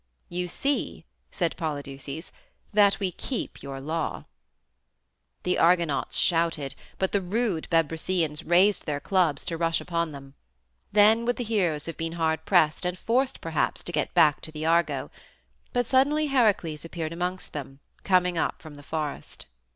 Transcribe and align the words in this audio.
"You 0.29 0.47
see," 0.47 1.05
said 1.29 1.55
Polydeuces, 1.57 2.31
"that 2.73 2.99
we 2.99 3.11
keep 3.11 3.61
your 3.61 3.79
law." 3.79 4.25
The 5.43 5.59
Argonauts 5.59 6.17
shouted, 6.17 6.73
but 6.97 7.11
the 7.11 7.21
rude 7.21 7.67
Bebrycians 7.69 8.43
raised 8.43 8.87
their 8.87 8.99
clubs 8.99 9.45
to 9.45 9.57
rush 9.57 9.79
upon 9.79 10.11
them. 10.11 10.33
Then 10.91 11.23
would 11.25 11.35
the 11.35 11.43
heroes 11.43 11.85
have 11.85 11.97
been 11.97 12.13
hard 12.13 12.45
pressed, 12.45 12.83
and 12.83 12.97
forced, 12.97 13.41
perhaps, 13.41 13.83
to 13.83 13.91
get 13.91 14.11
back 14.15 14.41
to 14.41 14.51
the 14.51 14.65
Argo. 14.65 15.11
But 15.71 15.85
suddenly 15.85 16.25
Heracles 16.29 16.83
appeared 16.83 17.13
amongst 17.13 17.53
them, 17.53 17.77
coming 18.03 18.39
up 18.39 18.59
from 18.59 18.73
the 18.73 18.81
forest. 18.81 19.45